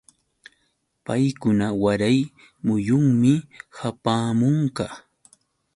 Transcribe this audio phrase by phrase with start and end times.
[1.05, 2.19] Paykuna waray
[2.65, 3.33] muyunmi
[3.77, 4.85] hapaamunqa.